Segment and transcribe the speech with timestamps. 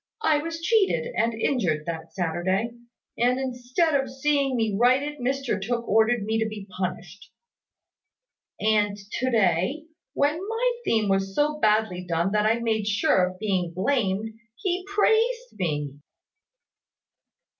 [0.23, 2.71] I was cheated and injured that Saturday;
[3.19, 7.29] and, instead of seeing me righted, Mr Tooke ordered me to be punished.
[8.59, 13.37] And to day, when my theme was so badly done that I made sure of
[13.37, 15.93] being blamed, he praised me."